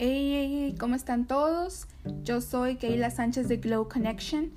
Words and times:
Hey, 0.00 0.30
hey, 0.32 0.74
¿cómo 0.78 0.94
están 0.94 1.26
todos? 1.26 1.88
Yo 2.22 2.40
soy 2.40 2.76
Keila 2.76 3.10
Sánchez 3.10 3.48
de 3.48 3.56
Glow 3.56 3.88
Connection 3.88 4.52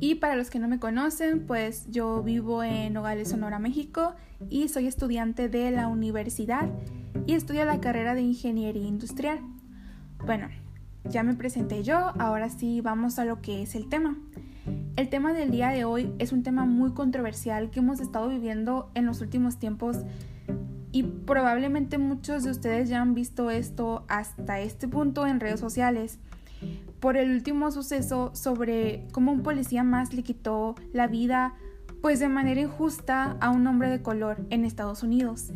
y 0.00 0.14
para 0.14 0.36
los 0.36 0.48
que 0.48 0.58
no 0.58 0.68
me 0.68 0.78
conocen, 0.78 1.46
pues 1.46 1.84
yo 1.90 2.22
vivo 2.22 2.62
en 2.62 2.94
Nogales, 2.94 3.28
Sonora, 3.28 3.58
México 3.58 4.14
y 4.48 4.68
soy 4.68 4.86
estudiante 4.86 5.50
de 5.50 5.70
la 5.70 5.86
universidad 5.86 6.70
y 7.26 7.34
estudio 7.34 7.66
la 7.66 7.82
carrera 7.82 8.14
de 8.14 8.22
Ingeniería 8.22 8.86
Industrial. 8.86 9.40
Bueno, 10.24 10.48
ya 11.04 11.24
me 11.24 11.34
presenté 11.34 11.82
yo, 11.82 12.14
ahora 12.18 12.48
sí 12.48 12.80
vamos 12.80 13.18
a 13.18 13.26
lo 13.26 13.42
que 13.42 13.60
es 13.60 13.74
el 13.74 13.86
tema. 13.90 14.16
El 14.96 15.10
tema 15.10 15.34
del 15.34 15.50
día 15.50 15.68
de 15.68 15.84
hoy 15.84 16.10
es 16.18 16.32
un 16.32 16.42
tema 16.42 16.64
muy 16.64 16.92
controversial 16.92 17.68
que 17.70 17.80
hemos 17.80 18.00
estado 18.00 18.30
viviendo 18.30 18.90
en 18.94 19.04
los 19.04 19.20
últimos 19.20 19.58
tiempos 19.58 19.98
y 20.92 21.04
probablemente 21.04 21.98
muchos 21.98 22.44
de 22.44 22.50
ustedes 22.50 22.88
ya 22.88 23.00
han 23.00 23.14
visto 23.14 23.50
esto 23.50 24.04
hasta 24.08 24.60
este 24.60 24.88
punto 24.88 25.26
en 25.26 25.40
redes 25.40 25.60
sociales 25.60 26.18
por 27.00 27.16
el 27.16 27.32
último 27.32 27.70
suceso 27.70 28.30
sobre 28.34 29.06
cómo 29.12 29.32
un 29.32 29.42
policía 29.42 29.82
más 29.82 30.12
le 30.12 30.22
quitó 30.22 30.74
la 30.92 31.06
vida 31.06 31.54
pues 32.02 32.18
de 32.18 32.28
manera 32.28 32.60
injusta 32.60 33.36
a 33.40 33.50
un 33.50 33.66
hombre 33.66 33.88
de 33.90 34.02
color 34.02 34.38
en 34.50 34.64
Estados 34.64 35.02
Unidos. 35.02 35.50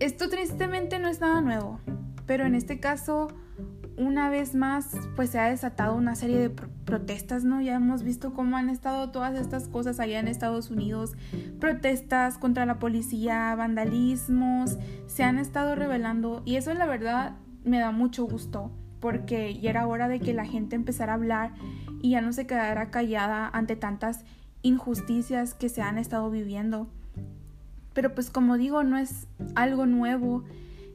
Esto 0.00 0.28
tristemente 0.28 0.98
no 0.98 1.08
es 1.08 1.20
nada 1.20 1.40
nuevo, 1.40 1.78
pero 2.26 2.44
en 2.44 2.54
este 2.54 2.80
caso 2.80 3.28
una 4.02 4.28
vez 4.30 4.54
más 4.54 4.90
pues 5.16 5.30
se 5.30 5.38
ha 5.38 5.48
desatado 5.48 5.96
una 5.96 6.14
serie 6.14 6.38
de 6.38 6.50
protestas, 6.50 7.44
¿no? 7.44 7.60
Ya 7.60 7.74
hemos 7.74 8.02
visto 8.02 8.32
cómo 8.32 8.56
han 8.56 8.68
estado 8.68 9.10
todas 9.10 9.38
estas 9.38 9.68
cosas 9.68 10.00
allá 10.00 10.18
en 10.20 10.28
Estados 10.28 10.70
Unidos, 10.70 11.12
protestas 11.60 12.38
contra 12.38 12.66
la 12.66 12.78
policía, 12.78 13.54
vandalismos, 13.54 14.78
se 15.06 15.22
han 15.22 15.38
estado 15.38 15.74
revelando 15.74 16.42
y 16.44 16.56
eso 16.56 16.74
la 16.74 16.86
verdad 16.86 17.36
me 17.64 17.78
da 17.78 17.90
mucho 17.92 18.24
gusto 18.24 18.72
porque 19.00 19.58
ya 19.58 19.70
era 19.70 19.86
hora 19.86 20.08
de 20.08 20.20
que 20.20 20.32
la 20.32 20.44
gente 20.44 20.76
empezara 20.76 21.12
a 21.12 21.16
hablar 21.16 21.54
y 22.00 22.10
ya 22.10 22.20
no 22.20 22.32
se 22.32 22.46
quedara 22.46 22.90
callada 22.90 23.48
ante 23.48 23.76
tantas 23.76 24.24
injusticias 24.62 25.54
que 25.54 25.68
se 25.68 25.82
han 25.82 25.98
estado 25.98 26.30
viviendo. 26.30 26.88
Pero 27.94 28.14
pues 28.14 28.30
como 28.30 28.56
digo, 28.56 28.84
no 28.84 28.96
es 28.96 29.26
algo 29.54 29.86
nuevo 29.86 30.44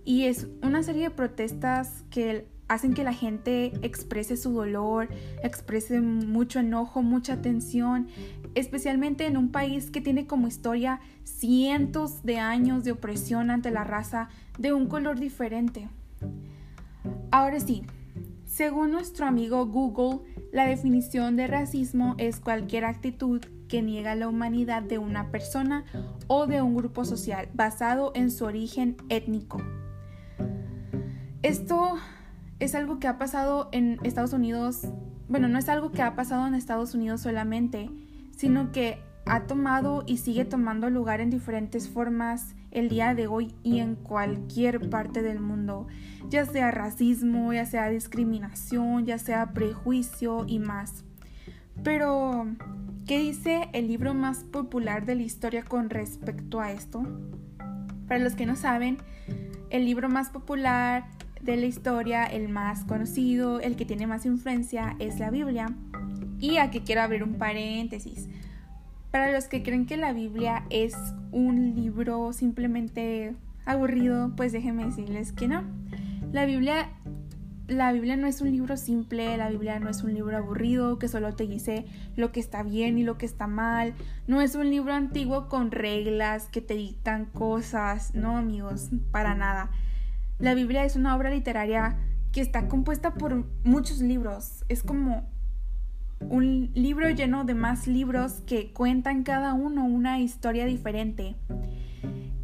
y 0.06 0.24
es 0.24 0.48
una 0.64 0.84
serie 0.84 1.04
de 1.04 1.12
protestas 1.12 2.06
que 2.10 2.48
hacen 2.68 2.94
que 2.94 3.04
la 3.04 3.14
gente 3.14 3.74
exprese 3.82 4.38
su 4.38 4.52
dolor, 4.52 5.10
exprese 5.44 6.02
mucho 6.02 6.60
enojo, 6.60 7.02
mucha 7.02 7.42
tensión, 7.42 8.08
especialmente 8.56 9.26
en 9.26 9.38
un 9.38 9.52
país 9.52 9.90
que 9.92 10.02
tiene 10.02 10.28
como 10.28 10.48
historia 10.48 11.00
cientos 11.24 12.24
de 12.24 12.40
años 12.40 12.84
de 12.84 12.92
opresión 12.92 13.52
ante 13.52 13.72
la 13.72 13.84
raza 13.84 14.30
de 14.58 14.74
un 14.74 14.88
color 14.88 15.20
diferente. 15.20 15.90
Ahora 17.32 17.60
sí, 17.60 17.84
según 18.46 18.92
nuestro 18.92 19.26
amigo 19.26 19.66
Google, 19.68 20.22
la 20.52 20.66
definición 20.66 21.36
de 21.36 21.48
racismo 21.48 22.16
es 22.18 22.40
cualquier 22.40 22.86
actitud 22.86 23.42
que 23.68 23.82
niega 23.82 24.16
la 24.16 24.30
humanidad 24.30 24.82
de 24.82 24.98
una 24.98 25.30
persona 25.30 25.84
o 26.28 26.48
de 26.48 26.62
un 26.62 26.76
grupo 26.76 27.06
social 27.06 27.50
basado 27.54 28.12
en 28.16 28.32
su 28.32 28.46
origen 28.46 28.98
étnico. 29.10 29.62
Esto 31.44 31.98
es 32.60 32.76
algo 32.76 33.00
que 33.00 33.08
ha 33.08 33.18
pasado 33.18 33.70
en 33.72 34.00
Estados 34.04 34.34
Unidos, 34.34 34.88
bueno, 35.28 35.48
no 35.48 35.60
es 35.60 35.70
algo 35.70 35.92
que 35.92 36.02
ha 36.02 36.16
pasado 36.16 36.48
en 36.48 36.54
Estados 36.54 36.96
Unidos 36.96 37.22
solamente, 37.22 37.90
sino 38.36 38.72
que 38.72 39.00
ha 39.26 39.42
tomado 39.42 40.04
y 40.08 40.18
sigue 40.18 40.46
tomando 40.46 40.90
lugar 40.90 41.20
en 41.22 41.30
diferentes 41.30 41.90
formas 41.90 42.56
el 42.72 42.90
día 42.90 43.14
de 43.14 43.28
hoy 43.28 43.54
y 43.64 43.80
en 43.80 43.96
cualquier 43.96 44.90
parte 44.90 45.22
del 45.22 45.40
mundo, 45.40 45.88
ya 46.30 46.46
sea 46.46 46.72
racismo, 46.72 47.54
ya 47.54 47.66
sea 47.66 47.90
discriminación, 47.90 49.06
ya 49.06 49.18
sea 49.18 49.54
prejuicio 49.54 50.46
y 50.48 50.60
más. 50.60 51.04
Pero, 51.84 52.48
¿qué 53.06 53.20
dice 53.20 53.70
el 53.74 53.88
libro 53.88 54.14
más 54.14 54.44
popular 54.44 55.06
de 55.06 55.16
la 55.16 55.24
historia 55.24 55.64
con 55.64 55.90
respecto 55.90 56.60
a 56.60 56.72
esto? 56.72 57.04
Para 58.08 58.24
los 58.24 58.36
que 58.36 58.46
no 58.46 58.56
saben, 58.56 58.98
el 59.70 59.86
libro 59.86 60.10
más 60.10 60.30
popular 60.30 61.06
de 61.42 61.58
la 61.58 61.66
historia, 61.66 62.26
el 62.26 62.50
más 62.50 62.84
conocido, 62.84 63.60
el 63.60 63.76
que 63.76 63.86
tiene 63.86 64.08
más 64.08 64.26
influencia 64.26 64.96
es 65.00 65.20
la 65.20 65.30
Biblia. 65.30 65.74
Y 66.40 66.58
aquí 66.58 66.82
quiero 66.82 67.02
abrir 67.02 67.24
un 67.24 67.36
paréntesis. 67.36 68.30
Para 69.12 69.32
los 69.32 69.46
que 69.46 69.64
creen 69.64 69.86
que 69.86 69.98
la 69.98 70.14
Biblia 70.14 70.66
es 70.70 70.96
un 71.32 71.76
libro 71.76 72.34
simplemente 72.34 73.36
aburrido, 73.66 74.34
pues 74.36 74.52
déjenme 74.52 74.86
decirles 74.86 75.32
que 75.32 75.48
no. 75.48 75.64
La 76.32 76.46
Biblia 76.46 76.90
la 77.68 77.92
Biblia 77.92 78.16
no 78.16 78.28
es 78.28 78.40
un 78.42 78.52
libro 78.52 78.78
simple, 78.78 79.36
la 79.36 79.50
Biblia 79.50 79.80
no 79.80 79.90
es 79.90 80.02
un 80.02 80.14
libro 80.14 80.38
aburrido 80.38 81.00
que 81.00 81.10
solo 81.10 81.36
te 81.36 81.46
dice 81.46 81.86
lo 82.16 82.32
que 82.32 82.40
está 82.40 82.64
bien 82.64 82.98
y 82.98 83.04
lo 83.04 83.18
que 83.18 83.26
está 83.26 83.48
mal, 83.48 83.94
no 84.26 84.42
es 84.42 84.56
un 84.56 84.70
libro 84.70 84.94
antiguo 84.94 85.50
con 85.50 85.72
reglas 85.72 86.48
que 86.48 86.62
te 86.62 86.76
dictan 86.76 87.26
cosas, 87.26 88.16
no 88.16 88.38
amigos, 88.38 88.90
para 89.12 89.36
nada. 89.36 89.70
La 90.40 90.54
Biblia 90.54 90.86
es 90.86 90.96
una 90.96 91.16
obra 91.16 91.32
literaria 91.32 91.98
que 92.32 92.42
está 92.42 92.68
compuesta 92.68 93.16
por 93.16 93.46
muchos 93.64 94.02
libros. 94.02 94.64
Es 94.70 94.84
como 94.84 95.28
un 96.20 96.72
libro 96.76 97.10
lleno 97.10 97.44
de 97.44 97.56
más 97.56 97.88
libros 97.88 98.44
que 98.46 98.72
cuentan 98.72 99.24
cada 99.24 99.54
uno 99.56 99.86
una 99.86 100.20
historia 100.20 100.66
diferente. 100.66 101.36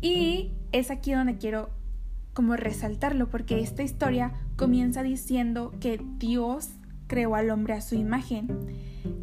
Y 0.02 0.54
es 0.72 0.90
aquí 0.90 1.14
donde 1.14 1.38
quiero 1.38 1.70
como 2.34 2.56
resaltarlo, 2.56 3.30
porque 3.30 3.60
esta 3.60 3.84
historia 3.84 4.34
comienza 4.56 5.04
diciendo 5.04 5.72
que 5.80 6.04
Dios 6.18 6.70
creó 7.06 7.36
al 7.36 7.52
hombre 7.52 7.74
a 7.74 7.82
su 7.82 7.94
imagen. 7.94 8.48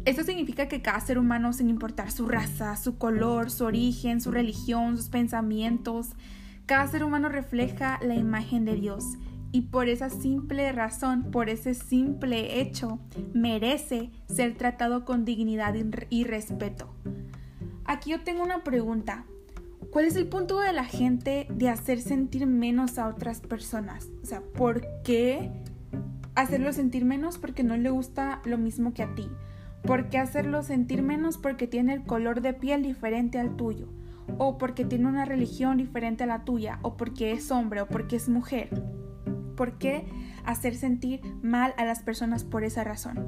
Esto 0.05 0.23
significa 0.23 0.69
que 0.69 0.81
cada 0.81 1.01
ser 1.01 1.17
humano, 1.17 1.51
sin 1.51 1.69
importar 1.69 2.09
su 2.09 2.25
raza, 2.25 2.77
su 2.77 2.97
color, 2.97 3.51
su 3.51 3.65
origen, 3.65 4.21
su 4.21 4.31
religión, 4.31 4.95
sus 4.95 5.09
pensamientos, 5.09 6.11
cada 6.71 6.87
ser 6.87 7.03
humano 7.03 7.27
refleja 7.27 7.99
la 8.01 8.15
imagen 8.15 8.63
de 8.63 8.75
Dios 8.75 9.03
y 9.51 9.63
por 9.63 9.89
esa 9.89 10.09
simple 10.09 10.71
razón, 10.71 11.29
por 11.29 11.49
ese 11.49 11.73
simple 11.73 12.61
hecho, 12.61 12.97
merece 13.33 14.09
ser 14.29 14.55
tratado 14.55 15.03
con 15.03 15.25
dignidad 15.25 15.75
y 16.09 16.23
respeto. 16.23 16.95
Aquí 17.83 18.11
yo 18.11 18.21
tengo 18.21 18.41
una 18.41 18.63
pregunta. 18.63 19.25
¿Cuál 19.91 20.05
es 20.05 20.15
el 20.15 20.29
punto 20.29 20.61
de 20.61 20.71
la 20.71 20.85
gente 20.85 21.45
de 21.49 21.67
hacer 21.67 21.99
sentir 21.99 22.47
menos 22.47 22.97
a 22.97 23.09
otras 23.09 23.41
personas? 23.41 24.07
O 24.23 24.25
sea, 24.25 24.39
¿por 24.39 24.87
qué 25.03 25.51
hacerlo 26.35 26.71
sentir 26.71 27.03
menos 27.03 27.37
porque 27.37 27.63
no 27.63 27.75
le 27.75 27.89
gusta 27.89 28.41
lo 28.45 28.57
mismo 28.57 28.93
que 28.93 29.03
a 29.03 29.13
ti? 29.13 29.27
¿Por 29.83 30.07
qué 30.07 30.19
hacerlo 30.19 30.63
sentir 30.63 31.03
menos 31.03 31.37
porque 31.37 31.67
tiene 31.67 31.93
el 31.93 32.03
color 32.03 32.39
de 32.39 32.53
piel 32.53 32.81
diferente 32.81 33.39
al 33.39 33.57
tuyo? 33.57 33.89
O 34.37 34.57
porque 34.57 34.85
tiene 34.85 35.07
una 35.07 35.25
religión 35.25 35.77
diferente 35.77 36.23
a 36.23 36.27
la 36.27 36.43
tuya, 36.43 36.79
o 36.81 36.97
porque 36.97 37.31
es 37.31 37.51
hombre, 37.51 37.81
o 37.81 37.87
porque 37.87 38.15
es 38.15 38.29
mujer. 38.29 38.69
¿Por 39.55 39.77
qué 39.77 40.07
hacer 40.45 40.75
sentir 40.75 41.21
mal 41.41 41.73
a 41.77 41.85
las 41.85 42.01
personas 42.01 42.43
por 42.43 42.63
esa 42.63 42.83
razón? 42.83 43.27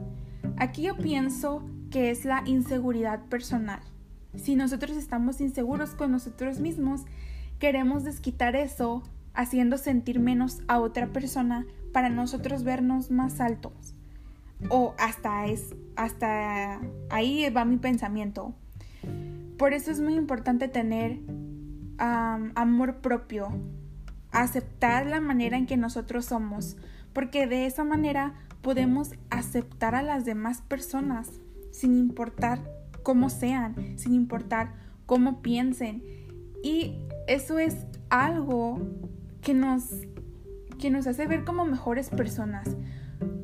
Aquí 0.57 0.83
yo 0.83 0.97
pienso 0.97 1.63
que 1.91 2.09
es 2.09 2.25
la 2.25 2.43
inseguridad 2.45 3.25
personal. 3.25 3.81
Si 4.35 4.55
nosotros 4.55 4.97
estamos 4.97 5.41
inseguros 5.41 5.91
con 5.91 6.11
nosotros 6.11 6.59
mismos, 6.59 7.01
queremos 7.59 8.03
desquitar 8.03 8.55
eso 8.55 9.03
haciendo 9.33 9.77
sentir 9.77 10.19
menos 10.19 10.61
a 10.67 10.79
otra 10.79 11.07
persona 11.07 11.65
para 11.91 12.09
nosotros 12.09 12.63
vernos 12.63 13.11
más 13.11 13.39
altos. 13.39 13.95
O 14.69 14.95
hasta 14.97 15.45
es 15.45 15.75
hasta 15.95 16.79
ahí 17.09 17.49
va 17.49 17.65
mi 17.65 17.77
pensamiento. 17.77 18.53
Por 19.63 19.73
eso 19.73 19.91
es 19.91 20.01
muy 20.01 20.15
importante 20.15 20.67
tener 20.67 21.21
amor 21.97 22.97
propio, 22.97 23.47
aceptar 24.29 25.05
la 25.05 25.21
manera 25.21 25.57
en 25.57 25.67
que 25.67 25.77
nosotros 25.77 26.25
somos, 26.25 26.75
porque 27.13 27.47
de 27.47 27.65
esa 27.65 27.85
manera 27.85 28.33
podemos 28.61 29.11
aceptar 29.29 29.95
a 29.95 30.01
las 30.01 30.25
demás 30.25 30.61
personas 30.63 31.39
sin 31.71 31.95
importar 31.95 32.59
cómo 33.03 33.29
sean, 33.29 33.97
sin 33.97 34.13
importar 34.13 34.73
cómo 35.05 35.41
piensen. 35.41 36.03
Y 36.61 36.97
eso 37.29 37.57
es 37.57 37.85
algo 38.09 38.81
que 39.39 39.53
nos, 39.53 39.91
que 40.77 40.89
nos 40.89 41.07
hace 41.07 41.25
ver 41.25 41.45
como 41.45 41.63
mejores 41.63 42.09
personas, 42.09 42.75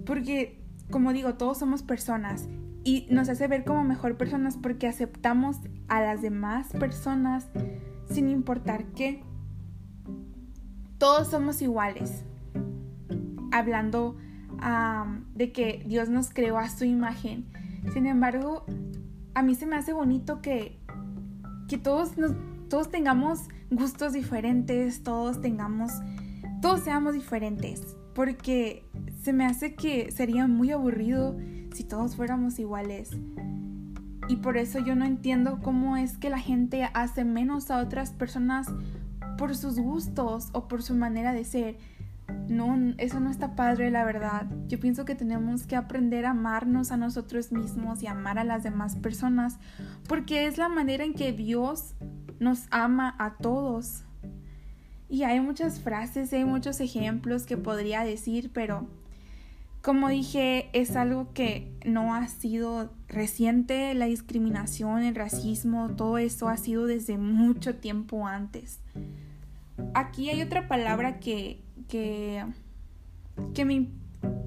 porque 0.05 0.59
como 0.91 1.13
digo, 1.13 1.35
todos 1.35 1.59
somos 1.59 1.81
personas 1.81 2.49
y 2.83 3.07
nos 3.09 3.29
hace 3.29 3.47
ver 3.47 3.63
como 3.65 3.83
mejor 3.83 4.17
personas 4.17 4.57
porque 4.57 4.87
aceptamos 4.87 5.57
a 5.87 6.01
las 6.01 6.21
demás 6.21 6.67
personas 6.79 7.47
sin 8.09 8.29
importar 8.29 8.85
qué. 8.95 9.23
Todos 10.97 11.29
somos 11.29 11.61
iguales. 11.61 12.23
Hablando 13.51 14.17
de 15.35 15.51
que 15.51 15.83
Dios 15.87 16.09
nos 16.09 16.29
creó 16.31 16.57
a 16.57 16.69
su 16.69 16.85
imagen. 16.85 17.45
Sin 17.93 18.05
embargo, 18.05 18.65
a 19.33 19.41
mí 19.41 19.55
se 19.55 19.65
me 19.65 19.77
hace 19.77 19.93
bonito 19.93 20.41
que, 20.41 20.79
que 21.67 21.77
todos, 21.77 22.17
nos, 22.17 22.33
todos 22.69 22.89
tengamos 22.89 23.47
gustos 23.71 24.13
diferentes, 24.13 25.03
todos 25.03 25.39
tengamos, 25.41 25.91
todos 26.61 26.81
seamos 26.81 27.13
diferentes 27.13 27.95
porque 28.19 28.83
se 29.21 29.31
me 29.31 29.45
hace 29.45 29.75
que 29.75 30.11
sería 30.11 30.45
muy 30.45 30.71
aburrido 30.71 31.37
si 31.73 31.83
todos 31.83 32.15
fuéramos 32.15 32.59
iguales. 32.59 33.11
Y 34.27 34.37
por 34.37 34.57
eso 34.57 34.79
yo 34.79 34.95
no 34.95 35.05
entiendo 35.05 35.59
cómo 35.61 35.97
es 35.97 36.17
que 36.17 36.29
la 36.29 36.39
gente 36.39 36.87
hace 36.93 37.25
menos 37.25 37.71
a 37.71 37.79
otras 37.79 38.11
personas 38.11 38.67
por 39.37 39.55
sus 39.55 39.79
gustos 39.79 40.49
o 40.51 40.67
por 40.67 40.83
su 40.83 40.93
manera 40.93 41.33
de 41.33 41.43
ser. 41.43 41.77
No, 42.47 42.93
eso 42.97 43.19
no 43.19 43.31
está 43.31 43.55
padre, 43.55 43.89
la 43.89 44.03
verdad. 44.03 44.45
Yo 44.67 44.79
pienso 44.79 45.05
que 45.05 45.15
tenemos 45.15 45.65
que 45.65 45.75
aprender 45.75 46.25
a 46.25 46.31
amarnos 46.31 46.91
a 46.91 46.97
nosotros 46.97 47.51
mismos 47.51 48.03
y 48.03 48.07
amar 48.07 48.37
a 48.37 48.43
las 48.43 48.63
demás 48.63 48.95
personas, 48.95 49.57
porque 50.07 50.45
es 50.45 50.57
la 50.57 50.69
manera 50.69 51.03
en 51.03 51.13
que 51.13 51.31
Dios 51.31 51.95
nos 52.39 52.67
ama 52.69 53.15
a 53.17 53.37
todos. 53.37 54.03
Y 55.09 55.23
hay 55.23 55.39
muchas 55.39 55.79
frases, 55.79 56.31
hay 56.33 56.45
muchos 56.45 56.79
ejemplos 56.81 57.47
que 57.47 57.57
podría 57.57 58.03
decir, 58.03 58.51
pero 58.53 58.87
como 59.81 60.09
dije, 60.09 60.69
es 60.73 60.95
algo 60.95 61.31
que 61.33 61.71
no 61.85 62.13
ha 62.13 62.27
sido 62.27 62.91
reciente, 63.07 63.93
la 63.93 64.05
discriminación, 64.05 65.03
el 65.03 65.15
racismo, 65.15 65.89
todo 65.95 66.17
eso 66.17 66.49
ha 66.49 66.57
sido 66.57 66.85
desde 66.85 67.17
mucho 67.17 67.75
tiempo 67.75 68.27
antes. 68.27 68.81
Aquí 69.93 70.29
hay 70.29 70.41
otra 70.41 70.67
palabra 70.67 71.19
que, 71.19 71.63
que, 71.87 72.45
que 73.53 73.63
me, 73.63 73.87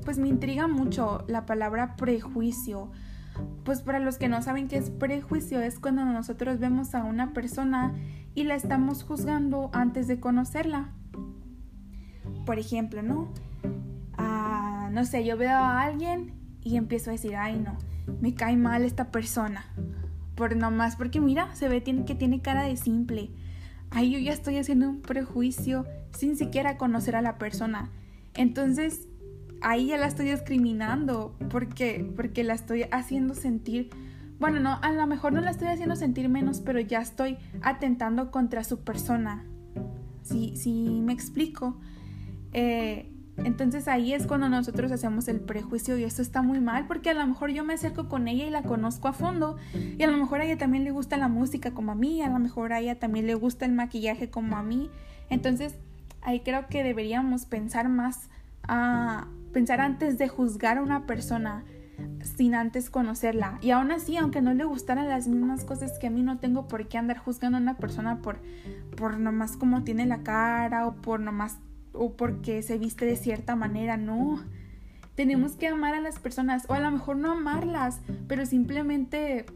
pues 0.05 0.19
me 0.19 0.29
intriga 0.29 0.69
mucho, 0.69 1.25
la 1.29 1.46
palabra 1.46 1.96
prejuicio. 1.96 2.90
Pues 3.64 3.81
para 3.81 4.00
los 4.00 4.19
que 4.19 4.29
no 4.29 4.43
saben 4.43 4.69
qué 4.69 4.76
es 4.76 4.90
prejuicio, 4.90 5.61
es 5.61 5.79
cuando 5.79 6.05
nosotros 6.05 6.58
vemos 6.58 6.94
a 6.94 7.05
una 7.05 7.32
persona 7.32 7.94
y 8.34 8.44
la 8.44 8.55
estamos 8.55 9.02
juzgando 9.02 9.70
antes 9.73 10.06
de 10.06 10.20
conocerla. 10.20 10.90
Por 12.44 12.58
ejemplo, 12.58 13.02
¿no? 13.02 13.32
No 14.93 15.05
sé, 15.05 15.25
yo 15.25 15.37
veo 15.37 15.56
a 15.56 15.83
alguien 15.83 16.35
y 16.62 16.77
empiezo 16.77 17.11
a 17.11 17.12
decir, 17.12 17.35
ay 17.35 17.59
no, 17.59 17.77
me 18.21 18.35
cae 18.35 18.56
mal 18.56 18.85
esta 18.85 19.11
persona. 19.11 19.65
Por 20.35 20.56
nomás, 20.56 20.97
porque 20.97 21.21
mira, 21.21 21.55
se 21.55 21.69
ve 21.69 21.83
que 21.83 22.15
tiene 22.15 22.41
cara 22.41 22.65
de 22.65 22.77
simple. 22.77 23.31
Ay, 23.91 24.12
yo 24.12 24.19
ya 24.19 24.33
estoy 24.33 24.56
haciendo 24.56 24.89
un 24.89 25.03
prejuicio 25.03 25.87
sin 26.17 26.37
siquiera 26.37 26.79
conocer 26.79 27.17
a 27.17 27.23
la 27.23 27.39
persona. 27.39 27.91
Entonces, 28.35 29.09
ahí 29.61 29.89
ya 29.89 29.99
la 29.99 30.06
estoy 30.06 30.31
discriminando 30.31 31.37
porque 31.50 32.11
porque 32.17 32.44
la 32.44 32.55
estoy 32.55 32.85
haciendo 32.91 33.35
sentir 33.35 33.91
bueno, 34.43 34.59
no, 34.59 34.77
a 34.83 34.91
lo 34.91 35.06
mejor 35.06 35.33
no 35.33 35.41
la 35.41 35.53
estoy 35.53 35.69
haciendo 35.69 35.94
sentir 35.94 36.29
menos, 36.29 36.61
pero 36.61 36.81
ya 36.81 37.00
estoy 37.00 37.37
atentando 37.61 38.33
contra 38.33 38.65
su 38.65 38.81
persona. 38.81 39.44
Si, 40.23 40.56
sí, 40.56 41.00
me 41.00 41.12
explico. 41.12 41.77
Eh, 42.53 43.12
entonces 43.44 43.89
ahí 43.89 44.12
es 44.12 44.27
cuando 44.27 44.49
nosotros 44.49 44.93
hacemos 44.93 45.29
el 45.29 45.41
prejuicio 45.41 45.97
y 45.99 46.05
esto 46.05 46.23
está 46.23 46.43
muy 46.43 46.61
mal 46.61 46.87
porque 46.87 47.11
a 47.11 47.15
lo 47.15 47.27
mejor 47.27 47.50
yo 47.50 47.65
me 47.65 47.75
acerco 47.75 48.09
con 48.09 48.29
ella 48.29 48.47
y 48.47 48.50
la 48.50 48.62
conozco 48.62 49.09
a 49.09 49.12
fondo 49.12 49.56
y 49.75 50.03
a 50.03 50.06
lo 50.06 50.17
mejor 50.17 50.41
a 50.41 50.44
ella 50.44 50.59
también 50.59 50.85
le 50.85 50.91
gusta 50.91 51.17
la 51.17 51.29
música 51.29 51.73
como 51.73 51.93
a 51.93 51.94
mí, 51.94 52.23
a 52.23 52.29
lo 52.29 52.39
mejor 52.39 52.73
a 52.73 52.81
ella 52.81 52.99
también 52.99 53.27
le 53.27 53.35
gusta 53.35 53.65
el 53.65 53.73
maquillaje 53.73 54.31
como 54.31 54.56
a 54.56 54.62
mí. 54.62 54.91
Entonces 55.31 55.75
ahí 56.23 56.41
creo 56.41 56.67
que 56.69 56.83
deberíamos 56.83 57.47
pensar 57.47 57.89
más, 57.89 58.29
a 58.62 59.27
pensar 59.53 59.81
antes 59.81 60.19
de 60.19 60.29
juzgar 60.29 60.79
a 60.79 60.83
una 60.83 61.06
persona 61.06 61.65
sin 62.37 62.55
antes 62.55 62.91
conocerla. 62.91 63.59
Y 63.61 63.71
aún 63.71 63.93
así, 63.93 64.17
aunque 64.17 64.41
no 64.41 64.55
le 64.55 64.65
gustaran 64.65 65.09
las 65.09 65.29
mismas 65.29 65.65
cosas 65.65 65.99
que 65.99 66.06
a 66.06 66.11
mí, 66.11 66.23
no 66.23 66.39
tengo 66.39 66.69
por 66.69 66.89
qué 66.89 66.99
andar 66.99 67.19
juzgando 67.19 67.59
a 67.59 67.61
una 67.61 67.77
persona 67.77 68.23
por, 68.23 68.39
por 68.97 69.19
nomás 69.19 69.56
cómo 69.56 69.85
tiene 69.85 70.06
la 70.06 70.23
cara 70.23 70.87
o 70.87 70.94
por 70.94 71.21
nomás 71.21 71.59
o 71.93 72.17
porque 72.17 72.62
se 72.62 72.79
viste 72.79 73.05
de 73.05 73.17
cierta 73.17 73.56
manera, 73.56 73.97
no. 73.97 74.43
Tenemos 75.15 75.53
que 75.53 75.69
amar 75.69 75.94
a 75.94 76.00
las 76.00 76.19
personas 76.19 76.65
o 76.69 76.75
a 76.75 76.81
lo 76.81 76.91
mejor 76.91 77.17
no 77.17 77.33
amarlas, 77.33 78.00
pero 78.29 78.47
simplemente 78.47 79.47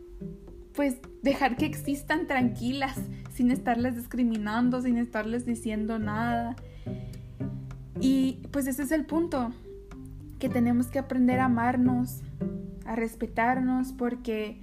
pues 0.74 0.98
dejar 1.22 1.56
que 1.56 1.64
existan 1.64 2.26
tranquilas 2.26 2.98
sin 3.32 3.50
estarles 3.50 3.96
discriminando, 3.96 4.82
sin 4.82 4.98
estarles 4.98 5.46
diciendo 5.46 5.98
nada. 5.98 6.54
Y 8.00 8.42
pues 8.50 8.66
ese 8.66 8.82
es 8.82 8.92
el 8.92 9.06
punto, 9.06 9.52
que 10.38 10.48
tenemos 10.50 10.88
que 10.88 10.98
aprender 10.98 11.40
a 11.40 11.46
amarnos, 11.46 12.20
a 12.84 12.94
respetarnos, 12.94 13.92
porque 13.92 14.60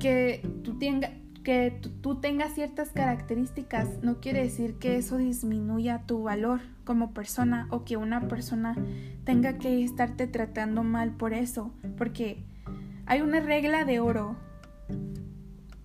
que 0.00 0.46
tú, 0.64 0.78
tenga, 0.78 1.12
que 1.44 1.78
tú 2.00 2.16
tengas 2.16 2.54
ciertas 2.54 2.90
características 2.90 4.02
no 4.02 4.20
quiere 4.20 4.42
decir 4.42 4.74
que 4.78 4.96
eso 4.96 5.18
disminuya 5.18 6.02
tu 6.06 6.24
valor 6.24 6.60
como 6.84 7.12
persona 7.12 7.68
o 7.70 7.84
que 7.84 7.96
una 7.96 8.26
persona 8.26 8.74
tenga 9.24 9.58
que 9.58 9.84
estarte 9.84 10.26
tratando 10.26 10.82
mal 10.82 11.12
por 11.12 11.32
eso, 11.32 11.70
porque 11.96 12.42
hay 13.06 13.20
una 13.20 13.40
regla 13.40 13.84
de 13.84 14.00
oro. 14.00 14.36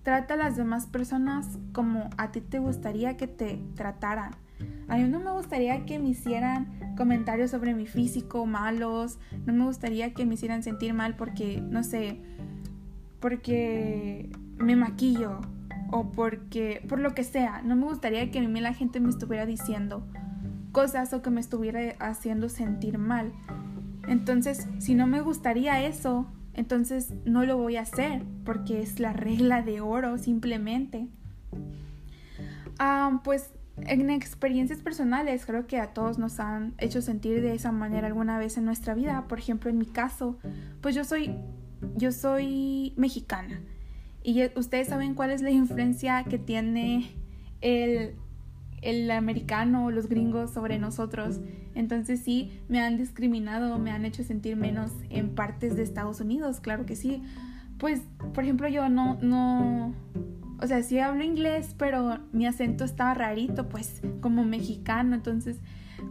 Trata 0.02 0.34
a 0.34 0.38
las 0.38 0.56
demás 0.56 0.86
personas 0.86 1.46
como 1.72 2.08
a 2.16 2.32
ti 2.32 2.40
te 2.40 2.58
gustaría 2.58 3.16
que 3.16 3.28
te 3.28 3.60
trataran. 3.76 4.32
A 4.88 4.96
mí 4.96 5.04
no 5.04 5.20
me 5.20 5.30
gustaría 5.30 5.84
que 5.84 5.98
me 5.98 6.08
hicieran 6.08 6.94
comentarios 6.96 7.50
sobre 7.50 7.74
mi 7.74 7.86
físico 7.86 8.46
malos, 8.46 9.18
no 9.46 9.52
me 9.52 9.64
gustaría 9.64 10.14
que 10.14 10.24
me 10.24 10.34
hicieran 10.34 10.62
sentir 10.62 10.94
mal 10.94 11.16
porque, 11.16 11.60
no 11.60 11.84
sé, 11.84 12.18
porque 13.20 14.30
me 14.60 14.76
maquillo 14.76 15.40
o 15.90 16.12
porque, 16.12 16.84
por 16.88 17.00
lo 17.00 17.14
que 17.14 17.24
sea, 17.24 17.62
no 17.62 17.76
me 17.76 17.84
gustaría 17.84 18.30
que 18.30 18.38
a 18.38 18.48
mí 18.48 18.60
la 18.60 18.74
gente 18.74 19.00
me 19.00 19.10
estuviera 19.10 19.46
diciendo 19.46 20.06
cosas 20.72 21.12
o 21.12 21.22
que 21.22 21.30
me 21.30 21.40
estuviera 21.40 21.80
haciendo 21.98 22.48
sentir 22.48 22.98
mal. 22.98 23.32
Entonces, 24.06 24.68
si 24.78 24.94
no 24.94 25.06
me 25.06 25.20
gustaría 25.20 25.84
eso, 25.84 26.26
entonces 26.54 27.14
no 27.24 27.44
lo 27.44 27.56
voy 27.56 27.76
a 27.76 27.82
hacer 27.82 28.22
porque 28.44 28.80
es 28.82 29.00
la 29.00 29.12
regla 29.12 29.62
de 29.62 29.80
oro 29.80 30.16
simplemente. 30.18 31.08
Ah, 32.78 33.20
pues 33.24 33.52
en 33.86 34.10
experiencias 34.10 34.80
personales 34.80 35.46
creo 35.46 35.66
que 35.66 35.78
a 35.78 35.92
todos 35.92 36.18
nos 36.18 36.38
han 36.38 36.74
hecho 36.78 37.02
sentir 37.02 37.40
de 37.40 37.54
esa 37.54 37.72
manera 37.72 38.06
alguna 38.06 38.38
vez 38.38 38.56
en 38.58 38.64
nuestra 38.64 38.94
vida. 38.94 39.26
Por 39.26 39.38
ejemplo, 39.38 39.70
en 39.70 39.78
mi 39.78 39.86
caso, 39.86 40.38
pues 40.80 40.94
yo 40.94 41.04
soy 41.04 41.34
yo 41.96 42.12
soy 42.12 42.92
mexicana 42.96 43.60
y 44.22 44.44
ustedes 44.56 44.88
saben 44.88 45.14
cuál 45.14 45.30
es 45.30 45.42
la 45.42 45.50
influencia 45.50 46.24
que 46.24 46.38
tiene 46.38 47.10
el 47.60 48.14
el 48.82 49.10
americano 49.10 49.86
o 49.86 49.90
los 49.90 50.08
gringos 50.08 50.50
sobre 50.50 50.78
nosotros. 50.78 51.40
Entonces 51.74 52.20
sí, 52.20 52.60
me 52.68 52.80
han 52.80 52.96
discriminado, 52.96 53.78
me 53.78 53.90
han 53.90 54.04
hecho 54.04 54.24
sentir 54.24 54.56
menos 54.56 54.92
en 55.10 55.34
partes 55.34 55.76
de 55.76 55.82
Estados 55.82 56.20
Unidos, 56.20 56.60
claro 56.60 56.86
que 56.86 56.96
sí. 56.96 57.22
Pues, 57.78 58.02
por 58.34 58.44
ejemplo, 58.44 58.68
yo 58.68 58.88
no, 58.88 59.18
no, 59.22 59.94
o 60.58 60.66
sea, 60.66 60.82
sí 60.82 60.98
hablo 60.98 61.24
inglés, 61.24 61.74
pero 61.78 62.18
mi 62.32 62.46
acento 62.46 62.84
está 62.84 63.12
rarito, 63.14 63.68
pues 63.68 64.02
como 64.20 64.44
mexicano. 64.44 65.14
Entonces, 65.14 65.58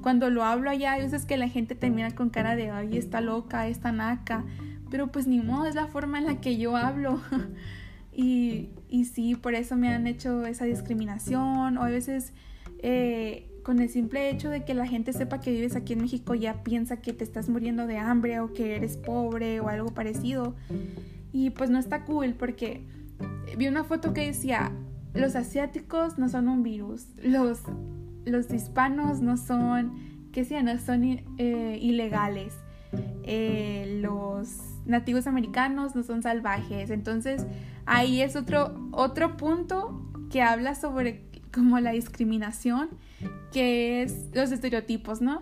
cuando 0.02 0.30
lo 0.30 0.44
hablo 0.44 0.70
allá, 0.70 0.94
hay 0.94 1.04
veces 1.04 1.26
que 1.26 1.38
la 1.38 1.48
gente 1.48 1.76
termina 1.76 2.12
con 2.12 2.30
cara 2.30 2.56
de, 2.56 2.72
ay, 2.72 2.98
está 2.98 3.22
loca, 3.22 3.68
está 3.68 3.92
naca. 3.92 4.46
Pero 4.90 5.12
pues 5.12 5.28
ni 5.28 5.40
modo, 5.40 5.68
es 5.68 5.76
la 5.76 5.88
forma 5.88 6.18
en 6.18 6.26
la 6.26 6.42
que 6.42 6.58
yo 6.58 6.76
hablo. 6.76 7.22
y, 8.22 8.68
y 8.90 9.06
sí, 9.06 9.36
por 9.36 9.56
eso 9.56 9.78
me 9.78 9.88
han 9.88 10.06
hecho 10.06 10.46
esa 10.46 10.66
discriminación. 10.66 11.78
O 11.78 11.84
a 11.84 11.90
veces 11.90 12.34
eh, 12.80 13.50
con 13.64 13.80
el 13.80 13.88
simple 13.88 14.30
hecho 14.30 14.50
de 14.50 14.66
que 14.66 14.74
la 14.74 14.86
gente 14.86 15.14
sepa 15.14 15.40
que 15.40 15.52
vives 15.52 15.78
aquí 15.78 15.94
en 15.94 16.02
México 16.02 16.36
ya 16.36 16.62
piensa 16.62 16.98
que 16.98 17.14
te 17.14 17.24
estás 17.24 17.48
muriendo 17.48 17.88
de 17.88 17.98
hambre 17.98 18.42
o 18.42 18.52
que 18.52 18.76
eres 18.76 18.98
pobre 18.98 19.62
o 19.62 19.70
algo 19.70 19.94
parecido. 19.94 20.54
Y 21.32 21.52
pues 21.52 21.70
no 21.70 21.80
está 21.80 22.04
cool 22.04 22.34
porque 22.34 22.86
vi 23.58 23.70
una 23.70 23.86
foto 23.86 24.14
que 24.14 24.26
decía, 24.26 24.74
los 25.14 25.38
asiáticos 25.38 26.18
no 26.18 26.28
son 26.28 26.50
un 26.50 26.62
virus, 26.62 27.08
los, 27.24 27.62
los 28.26 28.52
hispanos 28.52 29.22
no 29.22 29.38
son, 29.38 29.94
que 30.34 30.44
sea, 30.44 30.62
no 30.62 30.78
son 30.78 31.06
eh, 31.38 31.80
ilegales, 31.82 32.54
eh, 33.24 34.00
los 34.02 34.69
nativos 34.90 35.28
americanos 35.28 35.96
no 35.96 36.04
son 36.04 36.22
salvajes. 36.22 36.90
Entonces 36.90 37.46
ahí 37.86 38.22
es 38.22 38.36
otro, 38.36 38.90
otro 38.92 39.38
punto 39.38 40.06
que 40.30 40.42
habla 40.42 40.76
sobre 40.76 41.30
como 41.52 41.80
la 41.80 41.92
discriminación, 41.92 42.90
que 43.52 44.04
es 44.04 44.30
los 44.34 44.52
estereotipos, 44.52 45.22
¿no? 45.22 45.42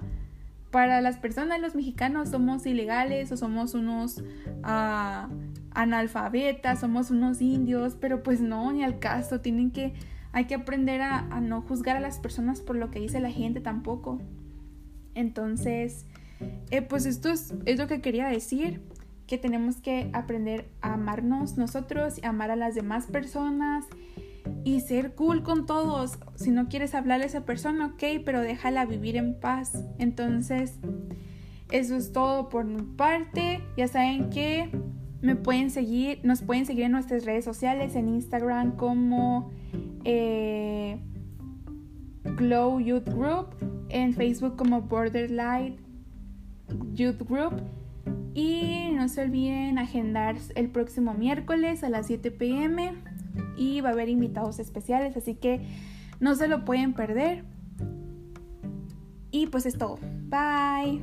Para 0.71 1.01
las 1.01 1.17
personas, 1.17 1.59
los 1.59 1.75
mexicanos 1.75 2.29
somos 2.29 2.65
ilegales 2.65 3.31
o 3.31 3.37
somos 3.37 3.73
unos 3.73 4.19
uh, 4.19 5.31
analfabetas, 5.71 6.79
somos 6.79 7.09
unos 7.09 7.41
indios, 7.41 7.95
pero 7.99 8.23
pues 8.23 8.41
no, 8.41 8.71
ni 8.71 8.83
al 8.83 8.99
caso, 8.99 9.39
tienen 9.39 9.71
que, 9.71 9.93
hay 10.33 10.45
que 10.45 10.55
aprender 10.55 11.01
a, 11.01 11.21
no 11.39 11.61
juzgar 11.61 11.97
a 11.97 11.99
las 11.99 12.19
personas 12.19 12.61
por 12.61 12.75
lo 12.75 12.91
que 12.91 12.99
dice 12.99 13.19
la 13.19 13.31
gente 13.31 13.61
tampoco. 13.61 14.19
Entonces, 15.15 16.05
eh, 16.69 16.81
pues 16.81 17.05
esto 17.05 17.29
es, 17.29 17.53
es, 17.65 17.79
lo 17.79 17.87
que 17.87 18.01
quería 18.01 18.27
decir, 18.27 18.81
que 19.27 19.37
tenemos 19.37 19.77
que 19.77 20.09
aprender 20.13 20.69
a 20.81 20.93
amarnos 20.93 21.57
nosotros, 21.57 22.19
amar 22.23 22.49
a 22.49 22.55
las 22.55 22.75
demás 22.75 23.05
personas 23.05 23.85
y 24.63 24.79
ser 24.79 25.13
cool 25.15 25.43
con 25.43 25.65
todos. 25.65 26.17
Si 26.35 26.51
no 26.51 26.69
quieres 26.69 26.95
hablarle 26.95 27.25
a 27.25 27.27
esa 27.27 27.45
persona, 27.45 27.87
ok, 27.87 28.23
pero 28.25 28.41
déjala 28.41 28.85
vivir 28.85 29.17
en 29.17 29.39
paz. 29.39 29.85
Entonces, 29.99 30.79
eso 31.71 31.95
es 31.95 32.13
todo 32.13 32.49
por 32.49 32.65
mi 32.65 32.81
parte. 32.81 33.61
Ya 33.75 33.87
saben 33.87 34.29
que 34.29 34.71
me 35.21 35.35
pueden 35.35 35.69
seguir, 35.71 36.21
nos 36.23 36.41
pueden 36.41 36.65
seguir 36.65 36.85
en 36.85 36.93
nuestras 36.93 37.25
redes 37.25 37.43
sociales, 37.43 37.95
en 37.95 38.07
Instagram 38.07 38.77
como 38.77 39.51
eh, 40.05 40.99
Glow 42.23 42.79
Youth 42.79 43.09
Group, 43.09 43.55
en 43.89 44.13
Facebook 44.13 44.55
como 44.55 44.81
Borderlight 44.81 45.79
Youth 46.93 47.21
Group. 47.27 47.61
Y 48.37 48.91
no 48.93 49.09
se 49.09 49.23
olviden 49.23 49.79
agendar 49.79 50.35
el 50.53 50.69
próximo 50.69 51.15
miércoles 51.15 51.83
a 51.83 51.89
las 51.89 52.05
7 52.05 52.29
pm 52.29 52.93
y 53.57 53.81
va 53.81 53.89
a 53.89 53.93
haber 53.93 54.09
invitados 54.09 54.59
especiales, 54.59 55.17
así 55.17 55.33
que 55.33 55.65
no 56.19 56.35
se 56.35 56.47
lo 56.47 56.63
pueden 56.63 56.93
perder. 56.93 57.45
Y 59.31 59.47
pues 59.47 59.65
es 59.65 59.79
todo. 59.79 59.97
Bye. 60.29 61.01